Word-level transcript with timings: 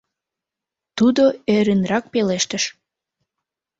Тудо 0.97 1.23
ӧрынрак 1.55 2.05
пелештыш: 2.13 2.63